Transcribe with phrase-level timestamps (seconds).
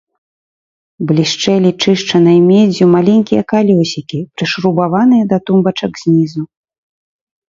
[1.09, 6.41] Блішчэлі чышчанай меддзю маленькія калёсікі, прышрубаваныя да тумбачак знізу.